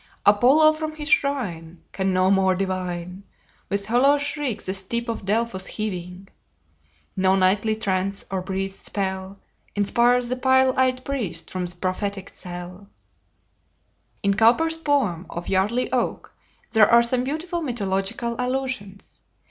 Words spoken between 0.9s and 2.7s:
his shrine Can no more